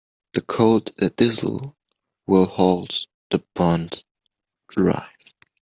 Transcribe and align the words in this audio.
The 0.33 0.41
cold 0.41 0.91
drizzle 0.97 1.75
will 2.25 2.47
halt 2.47 3.05
the 3.29 3.43
bond 3.53 4.03
drive. 4.67 5.07